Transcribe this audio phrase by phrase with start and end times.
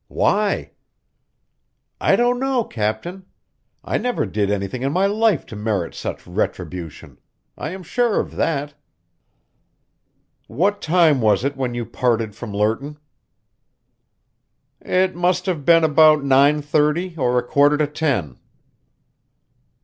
[0.07, 0.71] "Why?"
[1.99, 3.27] "I don't know, captain.
[3.83, 7.19] I never did anything in my life to merit such retribution.
[7.55, 8.73] I am sure of that."
[10.47, 12.97] "What time was it when you parted from Lerton?"
[14.79, 18.39] "It must have been about nine thirty or a quarter to ten."